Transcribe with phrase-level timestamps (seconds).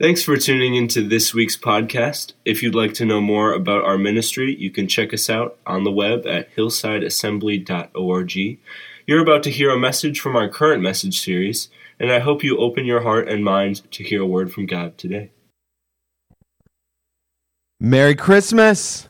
[0.00, 2.32] Thanks for tuning into this week's podcast.
[2.44, 5.84] If you'd like to know more about our ministry, you can check us out on
[5.84, 8.58] the web at hillsideassembly.org.
[9.06, 11.68] You're about to hear a message from our current message series,
[12.00, 14.98] and I hope you open your heart and mind to hear a word from God
[14.98, 15.30] today.
[17.78, 19.08] Merry Christmas.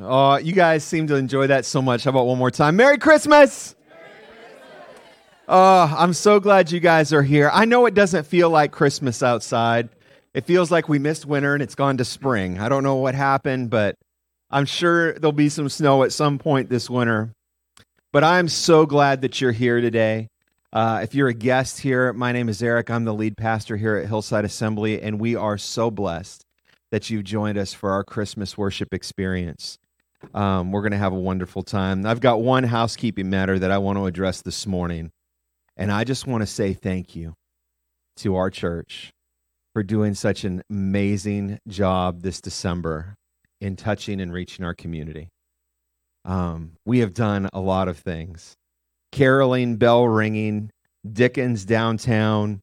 [0.00, 2.04] Oh, you guys seem to enjoy that so much.
[2.04, 2.76] How about one more time?
[2.76, 3.74] Merry Christmas.
[5.50, 7.50] Oh, I'm so glad you guys are here.
[7.50, 9.88] I know it doesn't feel like Christmas outside.
[10.34, 12.58] It feels like we missed winter and it's gone to spring.
[12.58, 13.94] I don't know what happened, but
[14.50, 17.32] I'm sure there'll be some snow at some point this winter.
[18.12, 20.28] But I'm so glad that you're here today.
[20.70, 22.90] Uh, if you're a guest here, my name is Eric.
[22.90, 26.44] I'm the lead pastor here at Hillside Assembly, and we are so blessed
[26.90, 29.78] that you've joined us for our Christmas worship experience.
[30.34, 32.04] Um, we're going to have a wonderful time.
[32.04, 35.10] I've got one housekeeping matter that I want to address this morning.
[35.78, 37.34] And I just want to say thank you
[38.16, 39.12] to our church
[39.72, 43.14] for doing such an amazing job this December
[43.60, 45.28] in touching and reaching our community.
[46.24, 48.54] Um, we have done a lot of things
[49.12, 50.70] caroling, bell ringing,
[51.10, 52.60] Dickens downtown.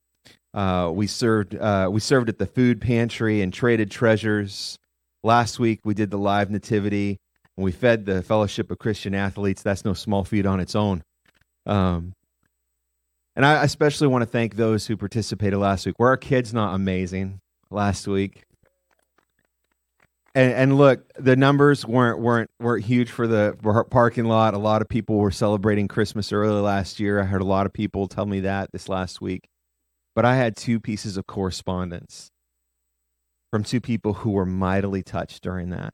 [0.54, 4.78] Uh, we served uh, we served at the food pantry and traded treasures.
[5.24, 7.18] Last week we did the live nativity
[7.58, 9.62] and we fed the Fellowship of Christian Athletes.
[9.62, 11.02] That's no small feat on its own.
[11.66, 12.14] Um,
[13.36, 16.00] and I especially want to thank those who participated last week.
[16.00, 18.44] Were our kids not amazing last week?
[20.34, 23.56] And, and look, the numbers weren't weren't weren't huge for the
[23.90, 24.54] parking lot.
[24.54, 27.22] A lot of people were celebrating Christmas early last year.
[27.22, 29.50] I heard a lot of people tell me that this last week.
[30.14, 32.32] But I had two pieces of correspondence
[33.52, 35.94] from two people who were mightily touched during that.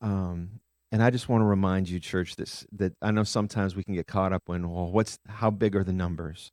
[0.00, 0.60] Um,
[0.92, 3.94] and I just want to remind you, church, this that I know sometimes we can
[3.94, 6.52] get caught up when, well, what's how big are the numbers?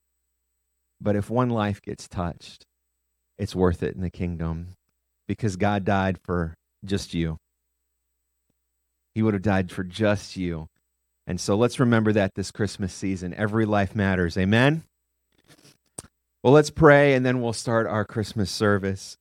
[1.02, 2.66] But if one life gets touched,
[3.38, 4.70] it's worth it in the kingdom
[5.28, 7.38] because God died for just you.
[9.16, 10.68] He would have died for just you.
[11.26, 13.34] And so let's remember that this Christmas season.
[13.34, 14.38] Every life matters.
[14.38, 14.84] Amen?
[16.44, 19.18] Well, let's pray and then we'll start our Christmas service.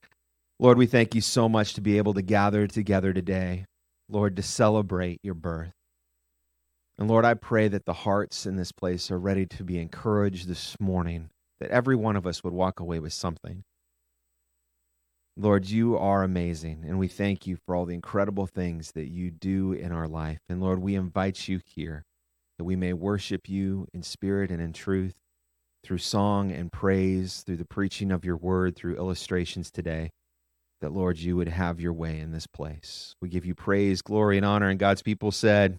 [0.59, 3.67] Lord, we thank you so much to be able to gather together today,
[4.09, 5.73] Lord, to celebrate your birth.
[6.99, 10.49] And Lord, I pray that the hearts in this place are ready to be encouraged
[10.49, 11.31] this morning
[11.61, 13.65] that every one of us would walk away with something.
[15.37, 19.31] Lord, you are amazing, and we thank you for all the incredible things that you
[19.31, 20.41] do in our life.
[20.49, 22.05] And Lord, we invite you here
[22.59, 25.15] that we may worship you in spirit and in truth
[25.85, 30.11] through song and praise, through the preaching of your word, through illustrations today.
[30.81, 33.15] That, Lord, you would have your way in this place.
[33.21, 34.69] We give you praise, glory, and honor.
[34.69, 35.79] And God's people said,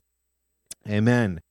[0.87, 1.41] Amen.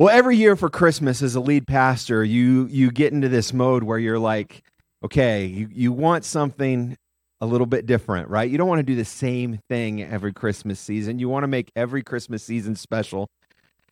[0.00, 3.82] Well, every year for Christmas as a lead pastor, you you get into this mode
[3.82, 4.62] where you're like,
[5.04, 6.96] okay, you, you want something
[7.42, 8.50] a little bit different, right?
[8.50, 11.18] You don't want to do the same thing every Christmas season.
[11.18, 13.28] You want to make every Christmas season special.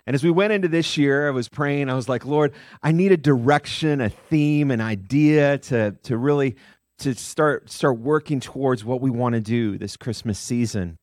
[0.06, 2.90] And as we went into this year, I was praying, I was like, Lord, I
[2.90, 6.56] need a direction, a theme, an idea to to really
[7.00, 10.96] to start start working towards what we want to do this Christmas season.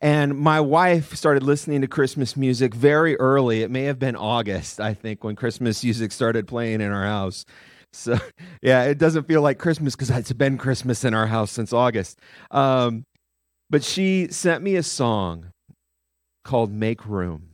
[0.00, 3.62] And my wife started listening to Christmas music very early.
[3.62, 7.46] It may have been August, I think, when Christmas music started playing in our house.
[7.92, 8.18] So,
[8.62, 12.18] yeah, it doesn't feel like Christmas because it's been Christmas in our house since August.
[12.50, 13.04] Um,
[13.70, 15.46] but she sent me a song
[16.44, 17.50] called Make Room.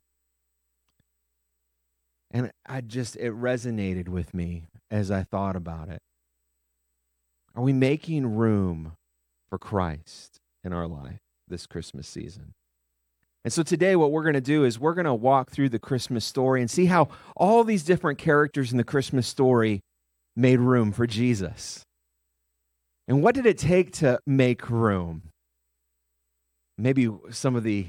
[2.33, 6.01] And I just, it resonated with me as I thought about it.
[7.55, 8.93] Are we making room
[9.49, 11.21] for Christ in our life?
[11.53, 12.55] This Christmas season.
[13.45, 15.79] And so today, what we're going to do is we're going to walk through the
[15.79, 19.81] Christmas story and see how all these different characters in the Christmas story
[20.35, 21.83] made room for Jesus.
[23.07, 25.23] And what did it take to make room?
[26.79, 27.89] Maybe some of the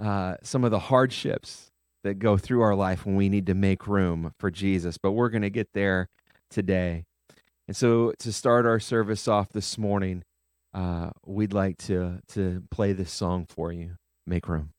[0.00, 1.68] uh, some of the hardships
[2.04, 4.98] that go through our life when we need to make room for Jesus.
[4.98, 6.08] But we're going to get there
[6.50, 7.04] today.
[7.68, 10.22] And so, to start our service off this morning,
[10.76, 13.96] uh, we'd like to to play this song for you.
[14.26, 14.72] Make room.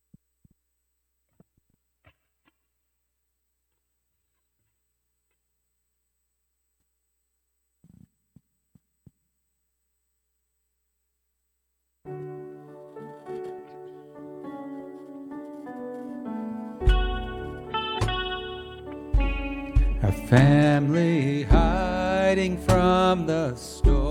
[20.03, 24.06] A family hiding from the storm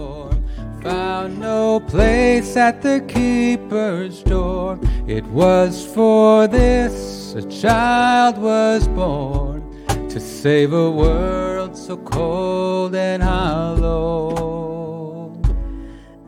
[0.86, 4.78] Found no place at the keeper's door.
[5.08, 9.64] It was for this a child was born
[10.08, 14.22] to save a world so cold and hollow.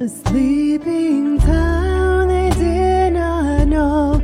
[0.01, 4.21] A sleeping town they did not know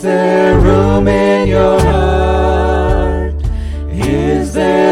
[0.00, 3.34] Is there room in your heart?
[3.92, 4.89] Is there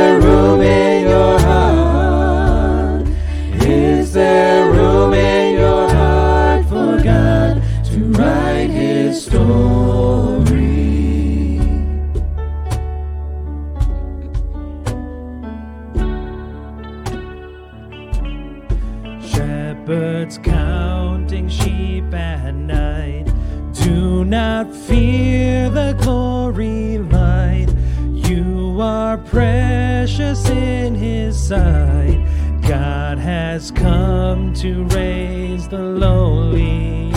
[29.31, 32.25] precious in His sight.
[32.67, 37.11] God has come to raise the lowly.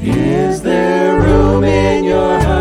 [0.00, 2.51] Is there room in your heart?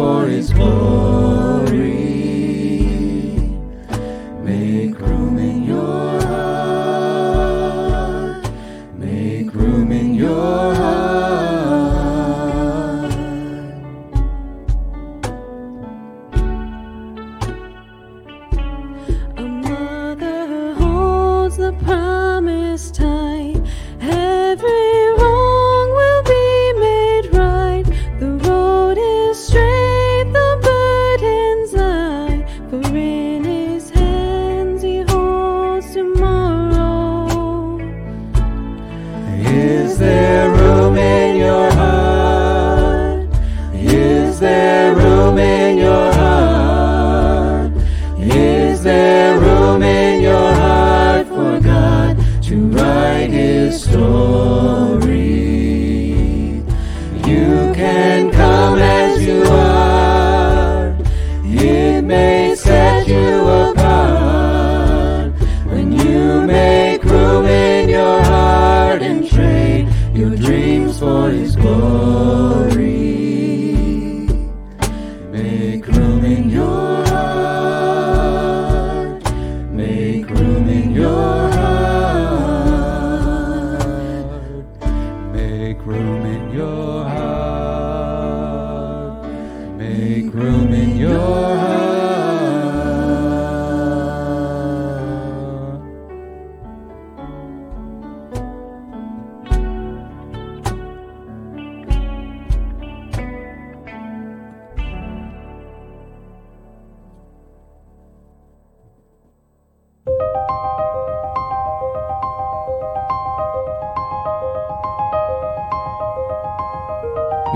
[0.00, 1.39] For His glory.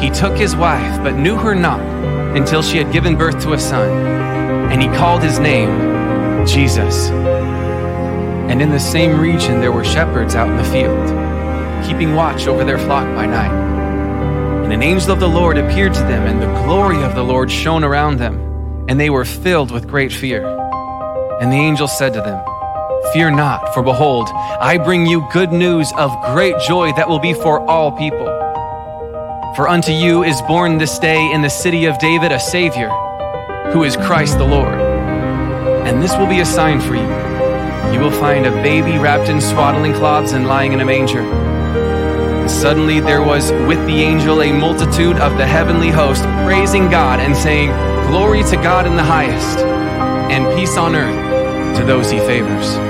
[0.00, 1.80] He took his wife, but knew her not
[2.34, 3.90] until she had given birth to a son,
[4.72, 7.10] and he called his name Jesus.
[7.10, 11.06] And in the same region there were shepherds out in the field,
[11.86, 13.52] keeping watch over their flock by night.
[14.64, 17.50] And an angel of the Lord appeared to them, and the glory of the Lord
[17.50, 20.46] shone around them, and they were filled with great fear.
[21.40, 22.42] And the angel said to them,
[23.12, 27.34] Fear not, for behold, I bring you good news of great joy that will be
[27.34, 28.39] for all people.
[29.56, 32.88] For unto you is born this day in the city of David a Savior,
[33.72, 34.78] who is Christ the Lord.
[34.78, 37.92] And this will be a sign for you.
[37.92, 41.22] You will find a baby wrapped in swaddling cloths and lying in a manger.
[41.22, 47.18] And suddenly there was with the angel a multitude of the heavenly host praising God
[47.18, 47.70] and saying,
[48.06, 52.89] Glory to God in the highest, and peace on earth to those he favors.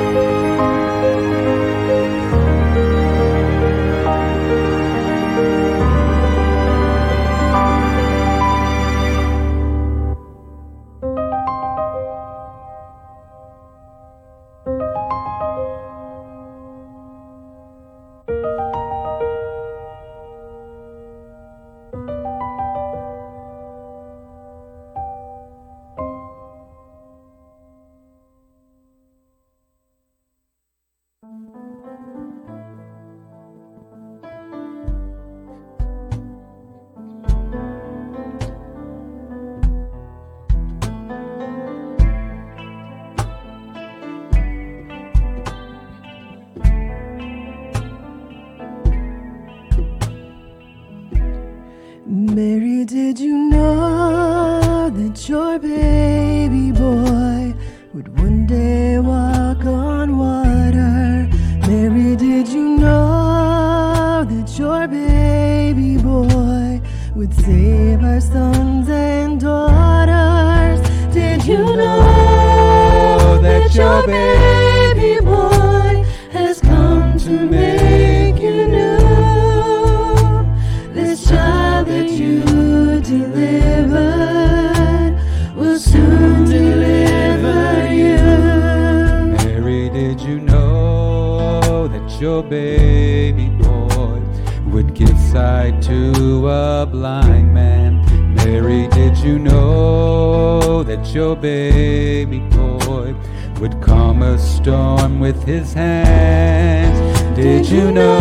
[92.21, 94.21] Your baby boy
[94.67, 98.05] would give sight to a blind man?
[98.35, 103.15] Mary, did you know that your baby boy
[103.59, 106.99] would calm a storm with his hands?
[107.37, 108.21] Did you know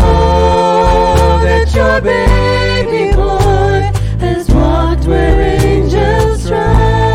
[1.42, 7.09] that your baby boy has walked where angels trod?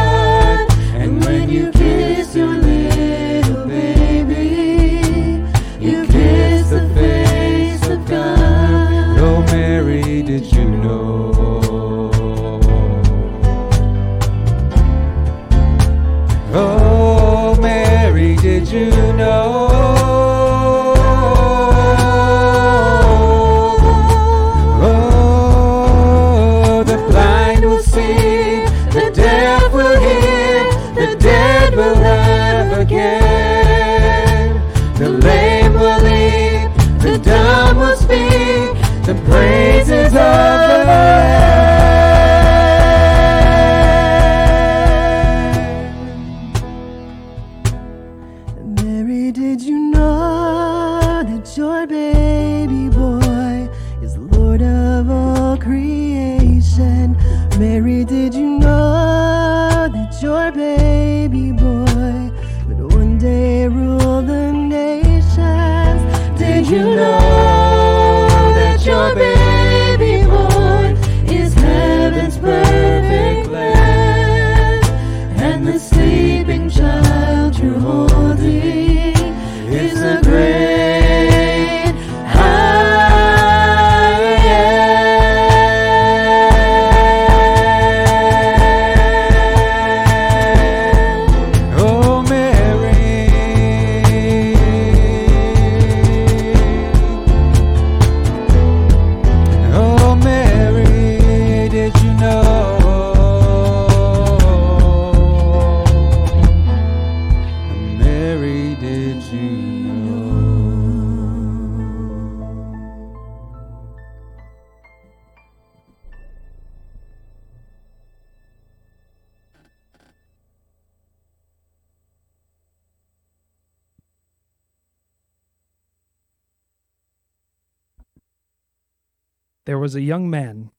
[129.66, 130.72] There was a young man.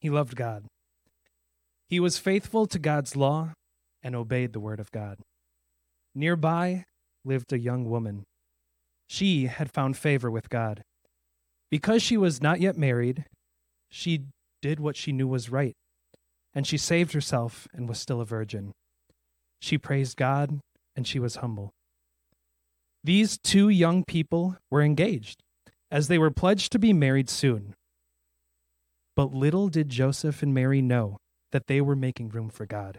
[0.00, 0.64] He loved God.
[1.88, 3.52] He was faithful to God's law
[4.02, 5.18] and obeyed the word of God.
[6.14, 6.84] Nearby
[7.24, 8.24] lived a young woman.
[9.08, 10.82] She had found favor with God.
[11.70, 13.24] Because she was not yet married,
[13.88, 14.26] she
[14.62, 15.74] did what she knew was right,
[16.54, 18.72] and she saved herself and was still a virgin.
[19.60, 20.60] She praised God
[20.94, 21.72] and she was humble.
[23.02, 25.42] These two young people were engaged,
[25.90, 27.74] as they were pledged to be married soon.
[29.16, 31.18] But little did Joseph and Mary know
[31.52, 32.98] that they were making room for God.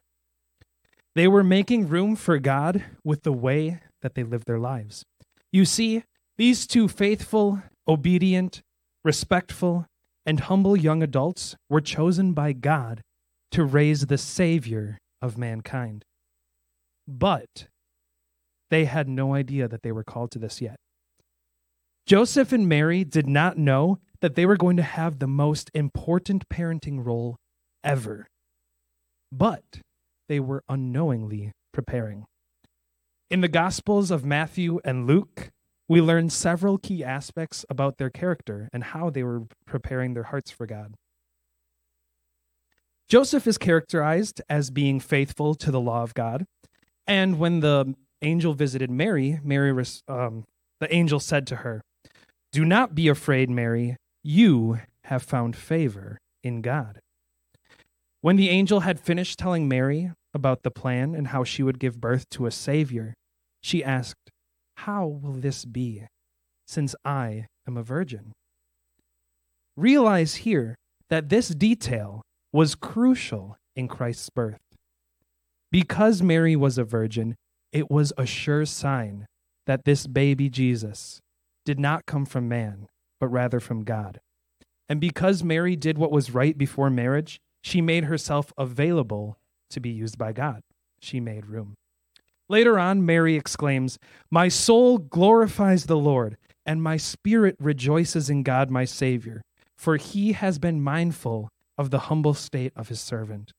[1.13, 5.03] They were making room for God with the way that they lived their lives.
[5.51, 6.03] You see,
[6.37, 8.61] these two faithful, obedient,
[9.03, 9.85] respectful,
[10.25, 13.01] and humble young adults were chosen by God
[13.51, 16.03] to raise the Savior of mankind.
[17.07, 17.67] But
[18.69, 20.77] they had no idea that they were called to this yet.
[22.05, 26.49] Joseph and Mary did not know that they were going to have the most important
[26.49, 27.37] parenting role
[27.83, 28.25] ever.
[29.31, 29.81] But
[30.27, 32.25] they were unknowingly preparing.
[33.29, 35.51] In the Gospels of Matthew and Luke,
[35.87, 40.49] we learn several key aspects about their character and how they were preparing their hearts
[40.49, 40.95] for God.
[43.07, 46.47] Joseph is characterized as being faithful to the law of God.
[47.05, 50.45] And when the angel visited Mary, Mary um,
[50.79, 51.83] the angel said to her,
[52.51, 53.97] Do not be afraid, Mary.
[54.27, 56.97] You have found favor in God.
[58.21, 62.01] When the angel had finished telling Mary about the plan and how she would give
[62.01, 63.13] birth to a Savior,
[63.61, 64.31] she asked,
[64.77, 66.07] How will this be,
[66.65, 68.31] since I am a virgin?
[69.77, 70.73] Realize here
[71.11, 74.57] that this detail was crucial in Christ's birth.
[75.71, 77.35] Because Mary was a virgin,
[77.71, 79.27] it was a sure sign
[79.67, 81.19] that this baby Jesus
[81.63, 82.87] did not come from man,
[83.19, 84.19] but rather from God.
[84.87, 89.37] And because Mary did what was right before marriage, she made herself available
[89.71, 90.61] to be used by God.
[90.99, 91.75] She made room.
[92.47, 93.97] Later on, Mary exclaims,
[94.29, 99.41] My soul glorifies the Lord, and my spirit rejoices in God my Savior,
[99.75, 103.51] for he has been mindful of the humble state of his servant.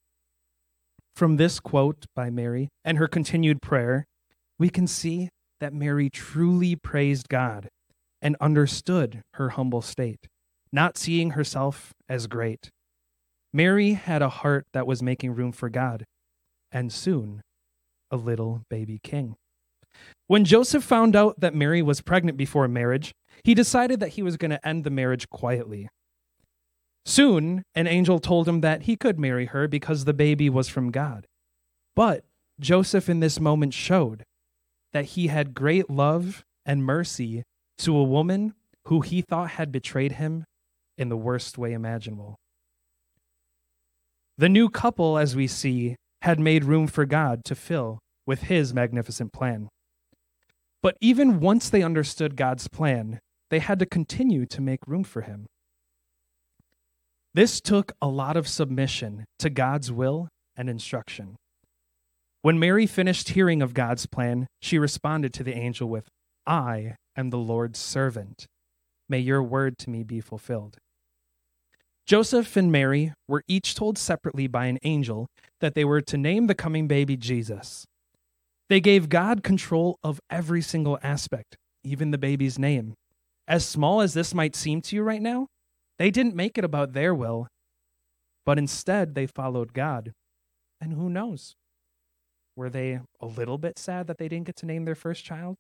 [1.17, 4.05] From this quote by Mary and her continued prayer,
[4.59, 7.69] we can see that Mary truly praised God
[8.21, 10.27] and understood her humble state,
[10.73, 12.71] not seeing herself as great.
[13.53, 16.05] Mary had a heart that was making room for God,
[16.71, 17.43] and soon
[18.11, 19.37] a little baby king.
[20.27, 23.13] When Joseph found out that Mary was pregnant before marriage,
[23.45, 25.89] he decided that he was going to end the marriage quietly.
[27.05, 30.91] Soon, an angel told him that he could marry her because the baby was from
[30.91, 31.27] God.
[31.95, 32.25] But
[32.59, 34.25] Joseph in this moment showed
[34.93, 37.45] that he had great love and mercy
[37.79, 38.55] to a woman
[38.87, 40.45] who he thought had betrayed him
[40.97, 42.37] in the worst way imaginable.
[44.39, 48.75] The new couple, as we see, had made room for God to fill with his
[48.75, 49.69] magnificent plan.
[50.83, 53.19] But even once they understood God's plan,
[53.51, 55.47] they had to continue to make room for him.
[57.35, 61.37] This took a lot of submission to God's will and instruction.
[62.43, 66.09] When Mary finished hearing of God's plan, she responded to the angel with,
[66.47, 68.47] I am the Lord's servant.
[69.09, 70.77] May your word to me be fulfilled.
[72.07, 75.27] Joseph and Mary were each told separately by an angel
[75.61, 77.85] that they were to name the coming baby Jesus.
[78.69, 82.95] They gave God control of every single aspect, even the baby's name.
[83.49, 85.47] As small as this might seem to you right now,
[85.99, 87.49] they didn't make it about their will,
[88.45, 90.13] but instead they followed God.
[90.81, 91.55] And who knows?
[92.55, 95.57] Were they a little bit sad that they didn't get to name their first child?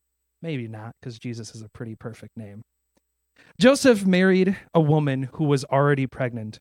[0.46, 2.62] Maybe not, because Jesus is a pretty perfect name.
[3.58, 6.60] Joseph married a woman who was already pregnant.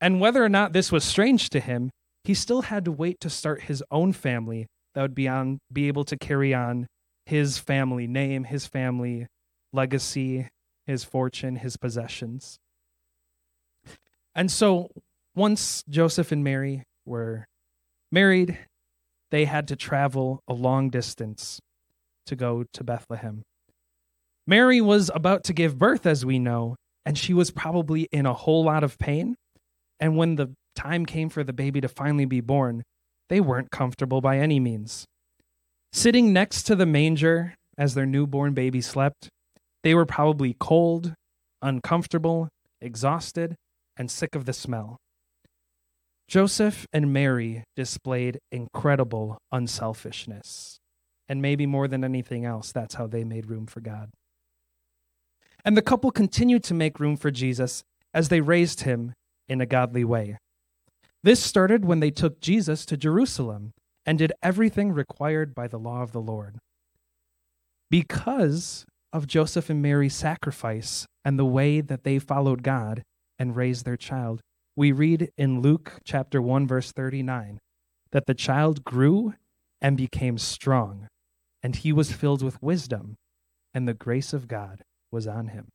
[0.00, 1.90] And whether or not this was strange to him,
[2.22, 5.88] he still had to wait to start his own family that would be on be
[5.88, 6.86] able to carry on
[7.26, 9.26] his family name, his family
[9.72, 10.48] legacy,
[10.86, 12.56] his fortune, his possessions.
[14.32, 14.90] And so
[15.34, 17.46] once Joseph and Mary were
[18.12, 18.58] married,
[19.32, 21.58] they had to travel a long distance
[22.26, 23.42] to go to Bethlehem.
[24.46, 28.34] Mary was about to give birth, as we know, and she was probably in a
[28.34, 29.36] whole lot of pain.
[30.00, 32.82] And when the time came for the baby to finally be born,
[33.28, 35.04] they weren't comfortable by any means.
[35.92, 39.28] Sitting next to the manger as their newborn baby slept,
[39.82, 41.14] they were probably cold,
[41.60, 42.48] uncomfortable,
[42.80, 43.54] exhausted,
[43.96, 44.96] and sick of the smell.
[46.28, 50.78] Joseph and Mary displayed incredible unselfishness.
[51.32, 54.10] And maybe more than anything else, that's how they made room for God.
[55.64, 59.14] And the couple continued to make room for Jesus as they raised him
[59.48, 60.36] in a godly way.
[61.22, 63.72] This started when they took Jesus to Jerusalem
[64.04, 66.58] and did everything required by the law of the Lord.
[67.88, 73.04] Because of Joseph and Mary's sacrifice and the way that they followed God,
[73.38, 74.40] and raised their child.
[74.76, 77.58] We read in Luke chapter 1 verse 39
[78.12, 79.34] that the child grew
[79.80, 81.08] and became strong,
[81.62, 83.16] and he was filled with wisdom,
[83.72, 85.68] and the grace of God was on him.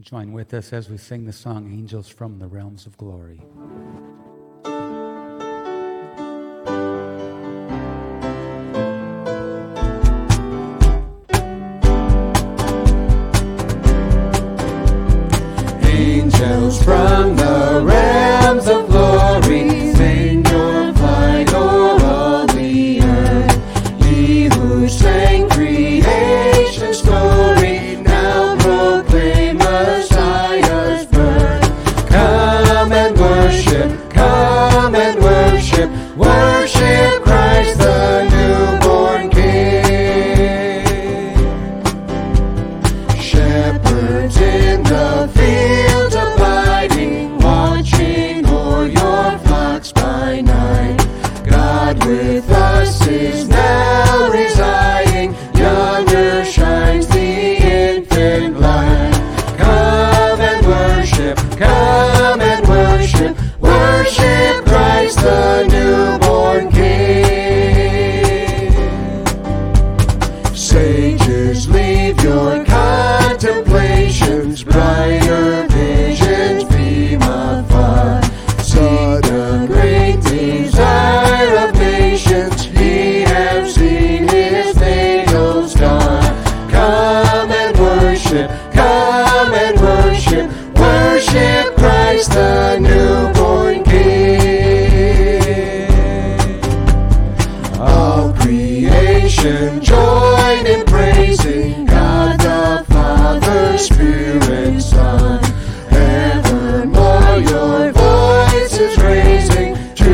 [0.00, 3.40] Join with us as we sing the song Angels from the Realms of Glory.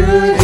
[0.07, 0.40] To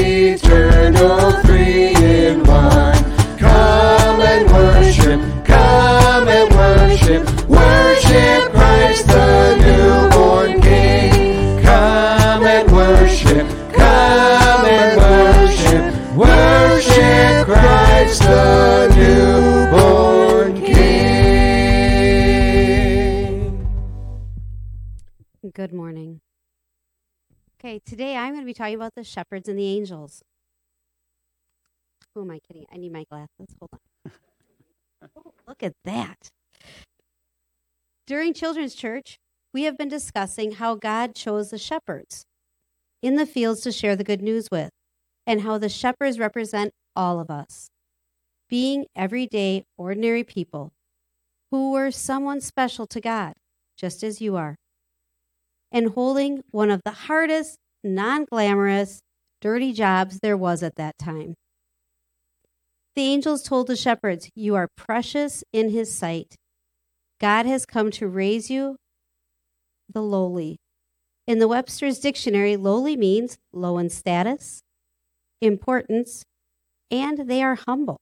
[27.87, 30.23] today I'm going to be talking about the shepherds and the angels.
[32.15, 32.67] Who am I kidding?
[32.73, 33.55] I need my glasses.
[33.61, 34.13] Hold on.
[35.15, 36.31] Oh, look at that.
[38.07, 39.19] During Children's Church,
[39.53, 42.25] we have been discussing how God chose the shepherds
[43.03, 44.71] in the fields to share the good news with,
[45.27, 47.69] and how the shepherds represent all of us,
[48.49, 50.73] being everyday, ordinary people
[51.51, 53.35] who were someone special to God,
[53.77, 54.57] just as you are
[55.73, 59.01] and holding one of the hardest, non glamorous,
[59.41, 61.35] dirty jobs there was at that time.
[62.95, 66.35] The angels told the shepherds, You are precious in his sight.
[67.21, 68.77] God has come to raise you,
[69.93, 70.57] the lowly.
[71.27, 74.63] In the Webster's dictionary, lowly means low in status,
[75.41, 76.23] importance,
[76.91, 77.99] and they are humble.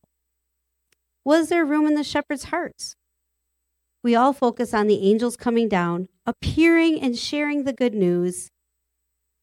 [1.23, 2.95] Was there room in the shepherds' hearts?
[4.03, 8.49] We all focus on the angels coming down, appearing and sharing the good news.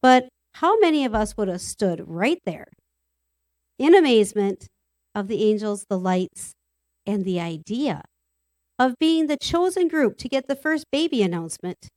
[0.02, 2.66] But how many of us would have stood right there
[3.78, 4.66] in amazement
[5.14, 6.52] of the angels, the lights,
[7.06, 8.02] and the idea
[8.78, 11.88] of being the chosen group to get the first baby announcement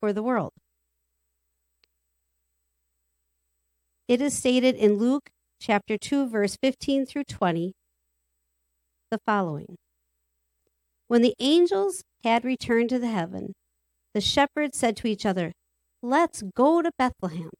[0.00, 0.52] for the world?
[4.08, 5.28] It is stated in Luke
[5.60, 7.74] chapter 2, verse 15 through 20,
[9.10, 9.76] the following.
[11.08, 13.52] When the angels had returned to the heaven,
[14.14, 15.52] the shepherds said to each other,
[16.02, 17.50] Let's go to Bethlehem.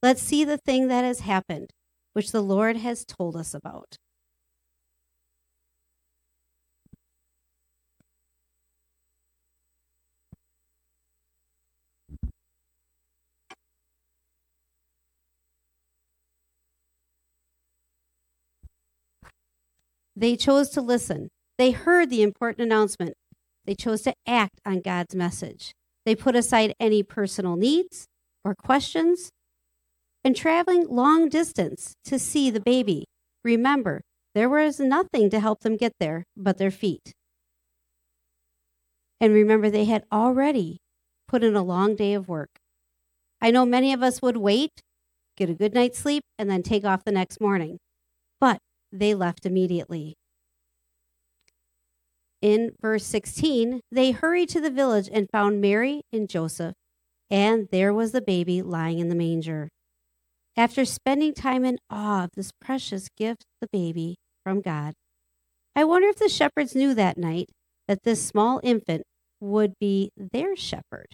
[0.00, 1.70] Let's see the thing that has happened,
[2.12, 3.96] which the Lord has told us about.
[20.14, 21.28] They chose to listen.
[21.58, 23.14] They heard the important announcement.
[23.66, 25.72] They chose to act on God's message.
[26.06, 28.06] They put aside any personal needs
[28.44, 29.30] or questions.
[30.24, 33.04] And traveling long distance to see the baby,
[33.44, 34.00] remember,
[34.34, 37.12] there was nothing to help them get there but their feet.
[39.20, 40.78] And remember, they had already
[41.28, 42.50] put in a long day of work.
[43.40, 44.80] I know many of us would wait,
[45.36, 47.78] get a good night's sleep, and then take off the next morning.
[48.40, 48.58] But
[48.92, 50.14] they left immediately.
[52.46, 56.74] In verse 16, they hurried to the village and found Mary and Joseph,
[57.28, 59.68] and there was the baby lying in the manger.
[60.56, 64.94] After spending time in awe of this precious gift, the baby from God,
[65.74, 67.48] I wonder if the shepherds knew that night
[67.88, 69.02] that this small infant
[69.40, 71.08] would be their shepherd,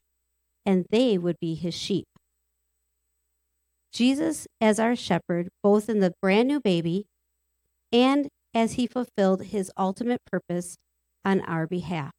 [0.67, 2.05] and they would be his sheep.
[3.91, 7.07] Jesus as our shepherd, both in the brand new baby
[7.91, 10.77] and as he fulfilled his ultimate purpose
[11.25, 12.13] on our behalf.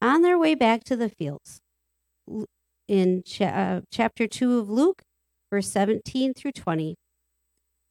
[0.00, 1.60] On their way back to the fields,
[2.86, 5.02] in uh, chapter 2 of Luke,
[5.50, 6.96] verse 17 through 20,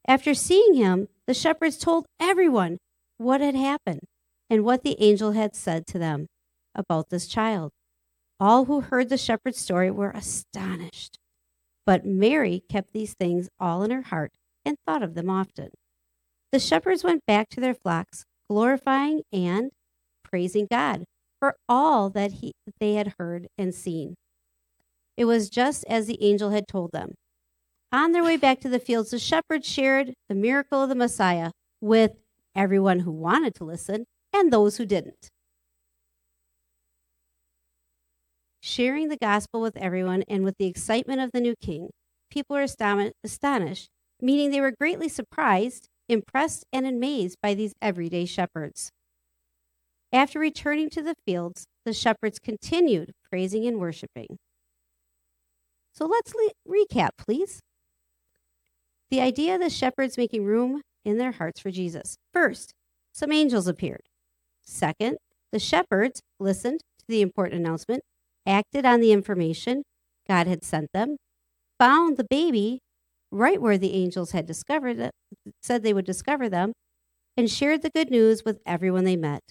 [0.08, 2.77] after seeing him, the shepherds told everyone
[3.17, 4.01] what had happened
[4.49, 6.27] and what the angel had said to them
[6.75, 7.71] about this child.
[8.39, 11.17] All who heard the shepherd's story were astonished.
[11.86, 15.69] But Mary kept these things all in her heart and thought of them often.
[16.51, 19.71] The shepherds went back to their flocks, glorifying and
[20.23, 21.03] praising God
[21.39, 24.15] for all that he, they had heard and seen.
[25.17, 27.15] It was just as the angel had told them.
[27.91, 31.51] On their way back to the fields, the shepherds shared the miracle of the Messiah
[31.81, 32.12] with
[32.55, 35.29] everyone who wanted to listen and those who didn't.
[38.62, 41.89] Sharing the gospel with everyone and with the excitement of the new king,
[42.31, 42.63] people were
[43.23, 48.91] astonished, meaning they were greatly surprised, impressed, and amazed by these everyday shepherds.
[50.11, 54.37] After returning to the fields, the shepherds continued praising and worshiping.
[55.93, 57.59] So let's le- recap, please.
[59.09, 62.17] The idea of the shepherds making room in their hearts for Jesus.
[62.33, 62.73] First,
[63.13, 64.01] some angels appeared.
[64.63, 65.17] Second,
[65.51, 68.03] the shepherds listened to the important announcement,
[68.45, 69.83] acted on the information
[70.27, 71.17] God had sent them,
[71.79, 72.79] found the baby
[73.31, 75.11] right where the angels had discovered it,
[75.61, 76.73] said they would discover them,
[77.38, 79.41] and shared the good news with everyone they met,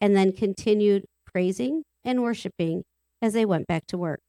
[0.00, 2.84] and then continued praising and worshiping
[3.20, 4.20] as they went back to work.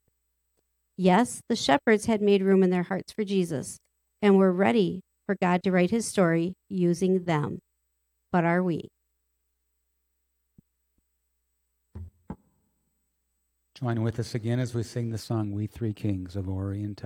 [0.98, 3.78] Yes, the shepherds had made room in their hearts for Jesus
[4.22, 7.60] and were ready for God to write his story using them.
[8.32, 8.90] But are we?
[13.76, 17.02] Join with us again as we sing the song We Three Kings of Orient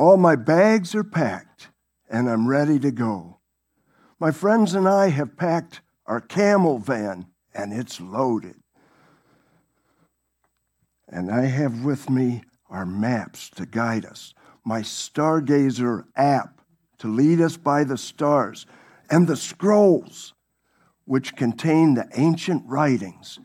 [0.00, 1.68] All my bags are packed,
[2.08, 3.40] and I'm ready to go.
[4.18, 8.56] My friends and I have packed our camel van, and it's loaded.
[11.06, 14.32] And I have with me our maps to guide us,
[14.64, 16.62] my Stargazer app
[17.00, 18.64] to lead us by the stars,
[19.10, 20.32] and the scrolls
[21.04, 23.38] which contain the ancient writings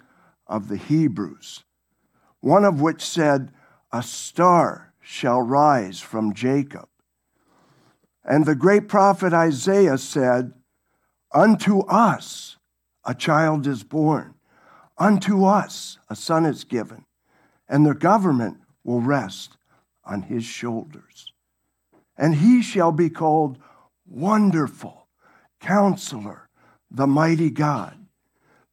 [0.48, 1.66] of the Hebrews,
[2.40, 3.52] one of which said,
[3.92, 6.90] A star shall rise from Jacob.
[8.24, 10.54] And the great prophet Isaiah said,
[11.32, 12.58] Unto us
[13.06, 14.34] a child is born,
[14.98, 17.06] unto us a son is given,
[17.70, 19.58] and the government will rest
[20.04, 21.32] on his shoulders.
[22.18, 23.60] And he shall be called
[24.08, 25.08] Wonderful,
[25.60, 26.50] Counselor,
[26.90, 28.08] the Mighty God,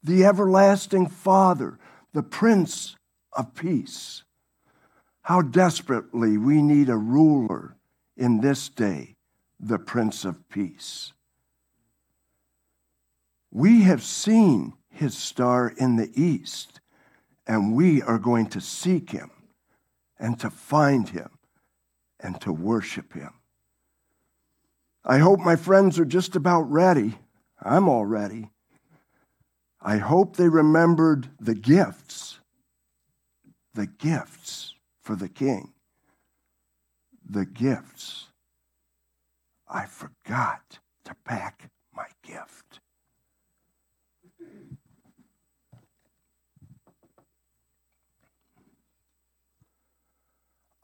[0.03, 1.79] the Everlasting Father,
[2.15, 2.97] the Prince
[3.35, 4.23] of Peace.
[5.23, 7.77] How desperately we need a ruler
[8.17, 9.15] in this day,
[9.61, 11.13] the Prince of Peace.
[13.53, 16.81] We have seen his star in the east,
[17.47, 19.31] and we are going to seek him
[20.19, 21.31] and to find him
[22.19, 23.35] and to worship him.
[25.05, 27.19] I hope my friends are just about ready.
[27.61, 28.51] I'm all ready.
[29.81, 32.41] I hope they remembered the gifts,
[33.75, 34.72] the gifts
[35.03, 35.73] for the king,
[37.29, 38.29] the gifts.
[39.69, 42.81] I forgot to pack my gift.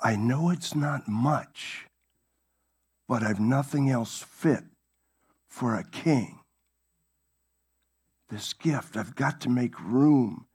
[0.00, 1.86] I know it's not much,
[3.08, 4.64] but I've nothing else fit
[5.48, 6.38] for a king.
[8.28, 10.46] This gift, I've got to make room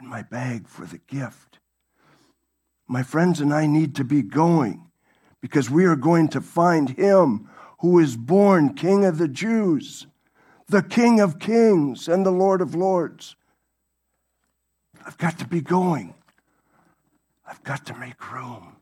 [0.00, 1.58] in my bag for the gift.
[2.88, 4.86] My friends and I need to be going
[5.40, 7.48] because we are going to find him
[7.80, 10.06] who is born King of the Jews,
[10.66, 13.36] the King of Kings and the Lord of Lords.
[15.06, 16.14] I've got to be going.
[17.46, 18.76] I've got to make room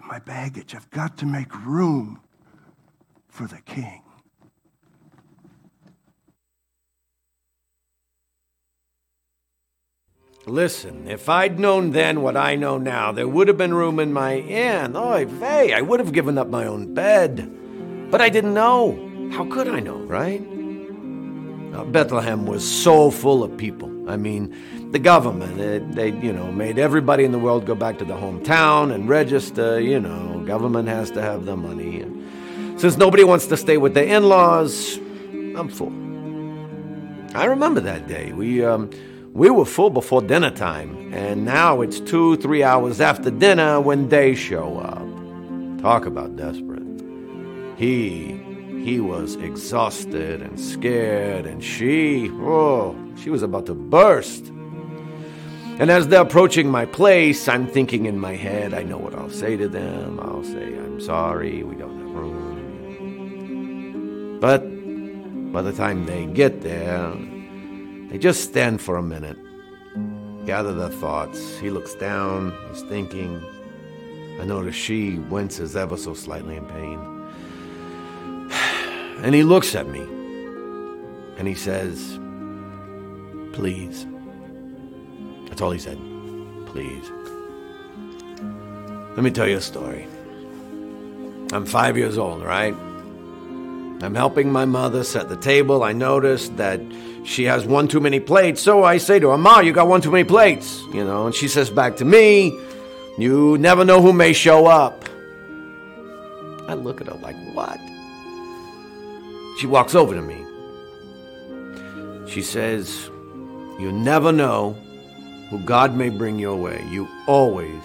[0.00, 0.74] in my baggage.
[0.74, 2.20] I've got to make room
[3.28, 4.02] for the king.
[10.46, 14.12] Listen, if I'd known then what I know now, there would have been room in
[14.12, 14.96] my inn.
[14.96, 18.10] Oy vey, I would have given up my own bed.
[18.10, 19.30] But I didn't know.
[19.32, 20.40] How could I know, right?
[21.72, 24.10] Uh, Bethlehem was so full of people.
[24.10, 25.78] I mean, the government, they,
[26.10, 29.80] they, you know, made everybody in the world go back to the hometown and register.
[29.80, 32.02] You know, government has to have the money.
[32.02, 34.96] And since nobody wants to stay with their in-laws,
[35.56, 35.92] I'm full.
[37.36, 38.32] I remember that day.
[38.32, 38.90] We, um,
[39.32, 44.08] we were full before dinner time, and now it's two, three hours after dinner when
[44.10, 45.08] they show up.
[45.80, 46.82] Talk about desperate.
[47.78, 48.38] He
[48.84, 54.48] he was exhausted and scared, and she, oh, she was about to burst.
[55.78, 59.30] And as they're approaching my place, I'm thinking in my head, I know what I'll
[59.30, 60.20] say to them.
[60.20, 62.42] I'll say, I'm sorry, we don't have room.
[64.40, 64.60] But
[65.52, 67.14] by the time they get there,
[68.12, 69.38] they just stand for a minute,
[70.44, 71.58] gather their thoughts.
[71.58, 73.42] He looks down, he's thinking.
[74.38, 77.00] I notice she winces ever so slightly in pain.
[79.22, 80.00] And he looks at me
[81.38, 82.18] and he says,
[83.52, 84.06] Please.
[85.46, 85.96] That's all he said.
[86.66, 87.10] Please.
[89.14, 90.06] Let me tell you a story.
[91.52, 92.74] I'm five years old, right?
[94.04, 95.82] I'm helping my mother set the table.
[95.82, 96.80] I noticed that
[97.24, 100.00] she has one too many plates, so I say to her, Ma, you got one
[100.00, 102.58] too many plates, you know, and she says back to me,
[103.16, 105.04] You never know who may show up.
[106.68, 107.78] I look at her like, What?
[109.58, 110.44] She walks over to me.
[112.28, 113.08] She says,
[113.78, 114.72] You never know
[115.50, 116.84] who God may bring your way.
[116.90, 117.82] You always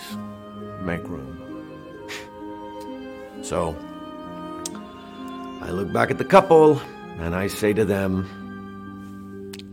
[0.81, 1.35] make room.
[3.43, 3.75] So,
[5.67, 6.81] I look back at the couple
[7.19, 8.25] and I say to them,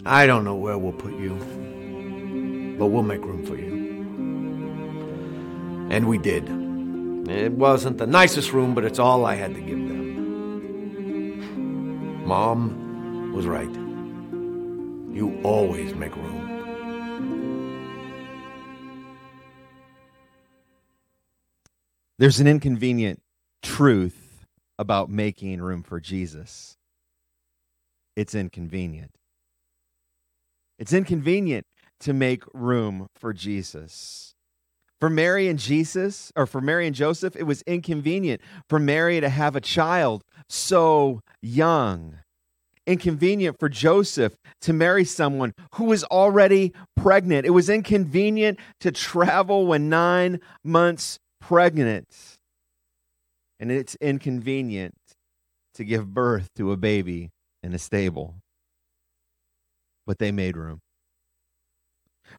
[0.05, 1.37] I don't know where we'll put you,
[2.77, 3.73] but we'll make room for you.
[5.91, 6.49] And we did.
[7.31, 11.05] It wasn't the nicest room, but it's all I had to give them.
[12.27, 13.71] Mom was right.
[15.15, 16.41] You always make room.
[22.19, 23.23] There's an inconvenient
[23.63, 24.24] truth
[24.79, 26.77] about making room for Jesus.
[28.17, 29.13] It's inconvenient.
[30.79, 31.67] It's inconvenient
[32.01, 34.35] to make room for Jesus.
[35.01, 39.29] For Mary and Jesus, or for Mary and Joseph, it was inconvenient for Mary to
[39.29, 42.19] have a child so young.
[42.87, 47.47] Inconvenient for Joseph to marry someone who was already pregnant.
[47.47, 52.34] It was inconvenient to travel when nine months pregnant.
[53.65, 54.95] And it's inconvenient
[55.73, 57.31] to give birth to a baby
[57.63, 58.35] in a stable.
[60.07, 60.83] But they made room.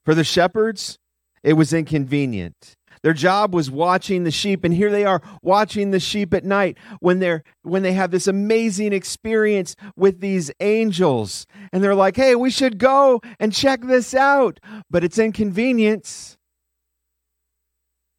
[0.06, 1.00] For the shepherds,
[1.42, 2.76] it was inconvenient.
[3.02, 6.78] Their job was watching the sheep and here they are watching the sheep at night
[7.00, 12.36] when they're when they have this amazing experience with these angels and they're like, "Hey,
[12.36, 14.60] we should go and check this out."
[14.92, 16.38] But it's inconvenience.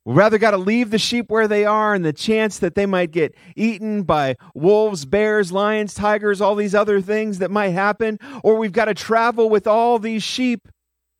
[0.06, 2.86] We rather got to leave the sheep where they are and the chance that they
[2.86, 8.20] might get eaten by wolves, bears, lions, tigers, all these other things that might happen,
[8.44, 10.68] or we've got to travel with all these sheep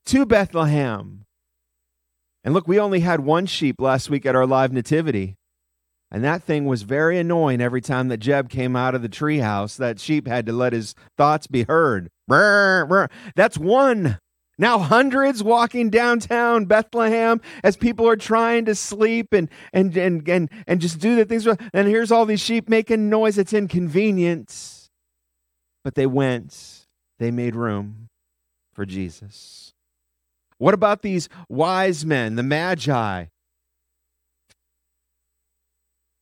[0.07, 1.25] to Bethlehem.
[2.45, 5.35] And look, we only had one sheep last week at our live nativity.
[6.13, 9.77] And that thing was very annoying every time that Jeb came out of the treehouse.
[9.79, 12.09] That sheep had to let his thoughts be heard.
[12.29, 14.21] That's one.
[14.59, 20.51] Now hundreds walking downtown Bethlehem as people are trying to sleep and and and and,
[20.67, 21.47] and just do the things.
[21.47, 23.37] And here's all these sheep making noise.
[23.37, 24.89] It's inconvenient.
[25.85, 26.87] But they went.
[27.19, 28.09] They made room
[28.75, 29.73] for Jesus.
[30.59, 33.27] What about these wise men, the Magi?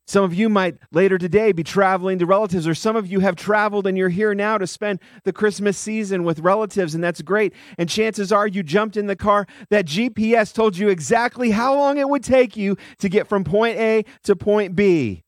[0.07, 3.37] Some of you might later today be traveling to relatives, or some of you have
[3.37, 7.55] traveled and you're here now to spend the Christmas season with relatives, and that's great.
[7.79, 11.97] And chances are you jumped in the car that GPS told you exactly how long
[11.97, 15.23] it would take you to get from point A to point B.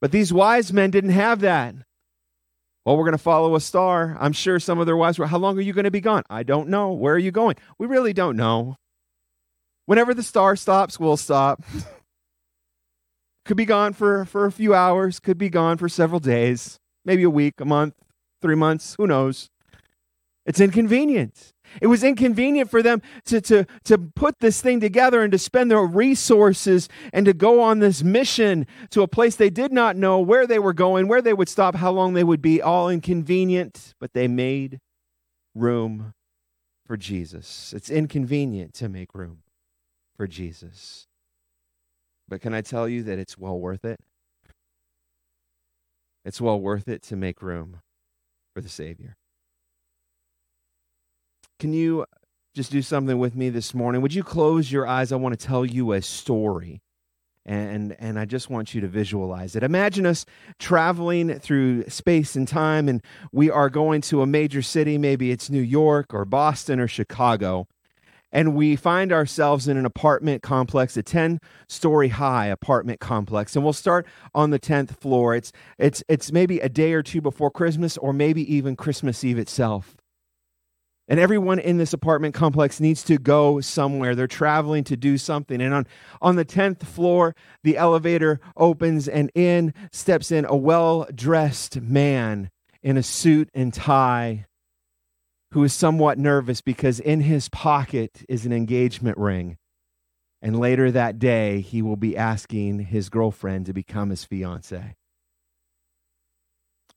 [0.00, 1.76] But these wise men didn't have that.
[2.84, 4.16] Well, we're going to follow a star.
[4.20, 6.22] I'm sure some of their wives were, How long are you going to be gone?
[6.28, 6.92] I don't know.
[6.92, 7.56] Where are you going?
[7.78, 8.76] We really don't know.
[9.86, 11.64] Whenever the star stops, we'll stop.
[13.46, 17.22] could be gone for, for a few hours, could be gone for several days, maybe
[17.22, 17.94] a week, a month,
[18.42, 19.50] three months, who knows?
[20.44, 21.52] It's inconvenient.
[21.80, 25.70] It was inconvenient for them to, to, to put this thing together and to spend
[25.70, 30.20] their resources and to go on this mission to a place they did not know
[30.20, 33.94] where they were going, where they would stop, how long they would be, all inconvenient,
[33.98, 34.78] but they made
[35.54, 36.14] room
[36.86, 37.72] for Jesus.
[37.74, 39.42] It's inconvenient to make room
[40.16, 41.05] for Jesus.
[42.28, 44.00] But can I tell you that it's well worth it?
[46.24, 47.80] It's well worth it to make room
[48.54, 49.16] for the Savior.
[51.60, 52.04] Can you
[52.54, 54.02] just do something with me this morning?
[54.02, 55.12] Would you close your eyes?
[55.12, 56.80] I want to tell you a story.
[57.48, 59.62] And, and I just want you to visualize it.
[59.62, 60.26] Imagine us
[60.58, 63.00] traveling through space and time, and
[63.30, 64.98] we are going to a major city.
[64.98, 67.68] Maybe it's New York or Boston or Chicago
[68.32, 73.54] and we find ourselves in an apartment complex, a 10 story high apartment complex.
[73.54, 75.34] And we'll start on the 10th floor.
[75.34, 79.38] It's, it's, it's maybe a day or two before Christmas, or maybe even Christmas Eve
[79.38, 79.96] itself.
[81.08, 84.16] And everyone in this apartment complex needs to go somewhere.
[84.16, 85.60] They're traveling to do something.
[85.60, 85.86] And on,
[86.20, 92.50] on the 10th floor, the elevator opens, and in steps in a well dressed man
[92.82, 94.45] in a suit and tie
[95.52, 99.56] who is somewhat nervous because in his pocket is an engagement ring.
[100.42, 104.96] And later that day, he will be asking his girlfriend to become his fiance.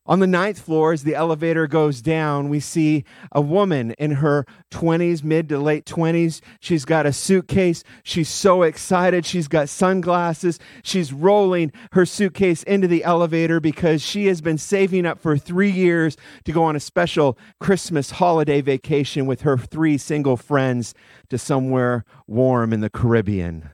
[0.10, 4.43] On the ninth floor, as the elevator goes down, we see a woman in her
[4.72, 6.41] 20s, mid to late 20s.
[6.60, 7.84] She's got a suitcase.
[8.01, 9.24] She's so excited.
[9.24, 10.57] She's got sunglasses.
[10.82, 15.70] She's rolling her suitcase into the elevator because she has been saving up for three
[15.70, 20.95] years to go on a special Christmas holiday vacation with her three single friends
[21.30, 23.70] to somewhere warm in the Caribbean.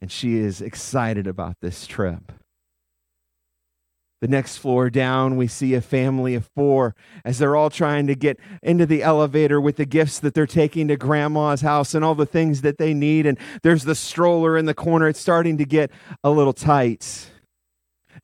[0.00, 2.30] And she is excited about this trip.
[4.24, 6.96] The next floor down, we see a family of four
[7.26, 10.88] as they're all trying to get into the elevator with the gifts that they're taking
[10.88, 13.26] to grandma's house and all the things that they need.
[13.26, 15.08] And there's the stroller in the corner.
[15.08, 15.90] It's starting to get
[16.24, 17.32] a little tight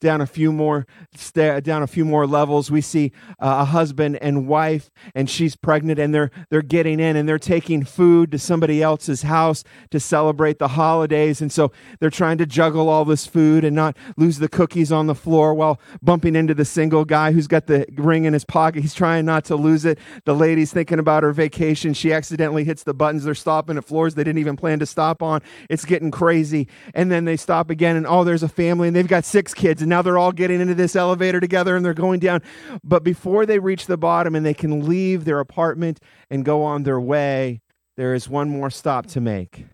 [0.00, 0.86] down a few more
[1.34, 2.70] down a few more levels.
[2.70, 7.16] We see uh, a husband and wife and she's pregnant and they're they're getting in
[7.16, 11.40] and they're taking food to somebody else's house to celebrate the holidays.
[11.40, 15.06] And so they're trying to juggle all this food and not lose the cookies on
[15.06, 18.80] the floor while bumping into the single guy who's got the ring in his pocket.
[18.80, 19.98] He's trying not to lose it.
[20.24, 21.94] The lady's thinking about her vacation.
[21.94, 23.24] She accidentally hits the buttons.
[23.24, 25.42] They're stopping at floors they didn't even plan to stop on.
[25.68, 26.68] It's getting crazy.
[26.94, 29.82] And then they stop again and oh there's a family and they've got six kids
[29.82, 32.42] and now they're all getting into this elevator together and they're going down.
[32.82, 36.84] But before they reach the bottom and they can leave their apartment and go on
[36.84, 37.60] their way,
[37.96, 39.66] there is one more stop to make.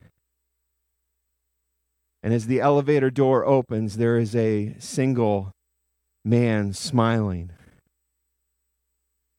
[2.23, 5.53] And as the elevator door opens, there is a single
[6.25, 7.53] man smiling,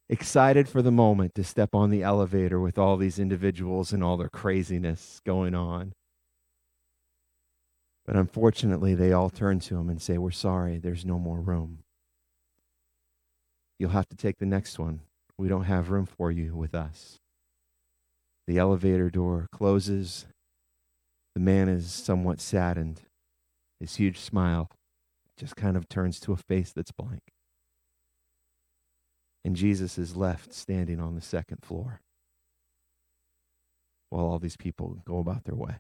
[0.08, 4.16] excited for the moment to step on the elevator with all these individuals and all
[4.16, 5.92] their craziness going on.
[8.08, 11.80] But unfortunately, they all turn to him and say, We're sorry, there's no more room.
[13.78, 15.01] You'll have to take the next one.
[15.38, 17.20] We don't have room for you with us.
[18.47, 20.26] The elevator door closes.
[21.36, 23.01] The man is somewhat saddened.
[23.80, 24.72] His huge smile
[25.38, 27.22] just kind of turns to a face that's blank.
[29.45, 32.01] And Jesus is left standing on the second floor
[34.10, 35.76] while all these people go about their way.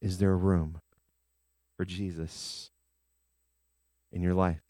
[0.00, 0.80] Is there room
[1.76, 2.70] for Jesus
[4.12, 4.62] in your life?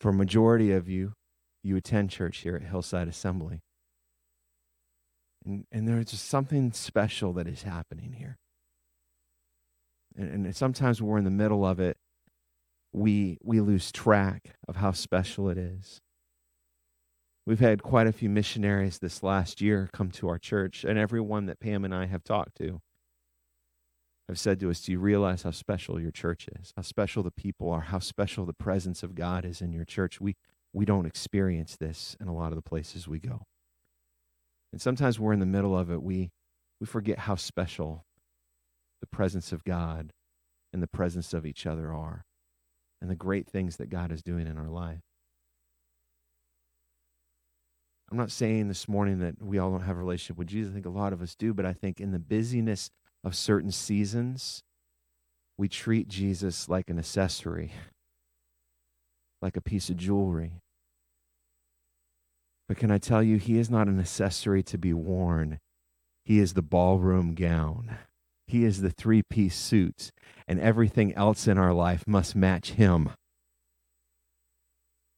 [0.00, 1.14] For a majority of you,
[1.62, 3.62] you attend church here at Hillside Assembly.
[5.44, 8.38] And, and there's just something special that is happening here.
[10.16, 11.96] And, and sometimes when we're in the middle of it,
[12.92, 16.00] we, we lose track of how special it is.
[17.46, 21.46] We've had quite a few missionaries this last year come to our church, and everyone
[21.46, 22.80] that Pam and I have talked to
[24.28, 26.72] have said to us, Do you realize how special your church is?
[26.76, 27.82] How special the people are?
[27.82, 30.20] How special the presence of God is in your church?
[30.20, 30.36] We,
[30.72, 33.42] we don't experience this in a lot of the places we go.
[34.72, 36.30] And sometimes we're in the middle of it, we,
[36.80, 38.06] we forget how special
[39.00, 40.12] the presence of God
[40.72, 42.24] and the presence of each other are
[43.00, 45.00] and the great things that God is doing in our life.
[48.10, 50.70] I'm not saying this morning that we all don't have a relationship with Jesus.
[50.70, 52.90] I think a lot of us do, but I think in the busyness
[53.24, 54.62] of certain seasons,
[55.56, 57.72] we treat Jesus like an accessory,
[59.40, 60.60] like a piece of jewelry.
[62.68, 65.58] But can I tell you, he is not an accessory to be worn.
[66.24, 67.98] He is the ballroom gown.
[68.46, 70.10] He is the three piece suit,
[70.46, 73.10] and everything else in our life must match him.